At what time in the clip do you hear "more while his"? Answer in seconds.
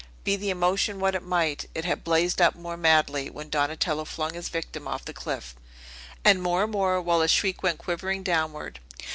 6.71-7.29